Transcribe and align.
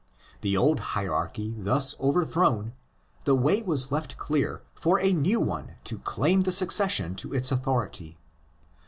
The 0.41 0.57
old 0.57 0.79
hierarchy 0.97 1.53
thus 1.55 1.93
overthrown, 1.99 2.73
the 3.25 3.35
way 3.35 3.61
was 3.61 3.91
left 3.91 4.17
clear 4.17 4.63
for 4.73 4.99
a 4.99 5.13
new 5.13 5.39
one 5.39 5.73
to 5.83 5.99
claim 5.99 6.41
the 6.41 6.51
succession 6.51 7.13
to 7.17 7.35
its 7.35 7.51
authority. 7.51 8.17